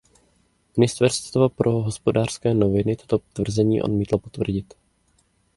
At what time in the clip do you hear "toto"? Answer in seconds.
2.95-3.17